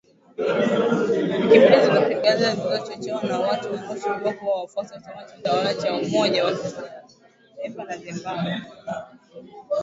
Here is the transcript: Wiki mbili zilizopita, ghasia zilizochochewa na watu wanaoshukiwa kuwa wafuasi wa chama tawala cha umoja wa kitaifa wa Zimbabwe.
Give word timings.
Wiki 1.17 1.37
mbili 1.43 1.67
zilizopita, 1.67 2.21
ghasia 2.33 2.55
zilizochochewa 2.55 3.23
na 3.23 3.39
watu 3.39 3.71
wanaoshukiwa 3.73 4.33
kuwa 4.33 4.61
wafuasi 4.61 4.93
wa 4.93 4.99
chama 4.99 5.23
tawala 5.23 5.73
cha 5.73 5.93
umoja 5.95 6.45
wa 6.45 6.51
kitaifa 6.53 7.83
wa 7.83 7.97
Zimbabwe. 7.97 8.57